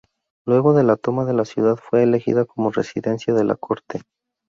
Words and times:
Luego 0.47 0.73
de 0.73 0.81
la 0.83 0.95
toma 0.97 1.25
de 1.25 1.33
la 1.33 1.45
ciudad, 1.45 1.75
fue 1.75 2.01
elegida 2.01 2.45
como 2.45 2.71
residencia 2.71 3.35
de 3.35 3.43
la 3.43 3.55
corte. 3.55 4.01